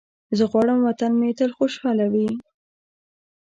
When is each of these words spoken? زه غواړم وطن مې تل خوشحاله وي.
زه 0.37 0.43
غواړم 0.51 0.79
وطن 0.81 1.11
مې 1.19 1.29
تل 1.39 1.51
خوشحاله 1.57 2.05
وي. 2.13 2.27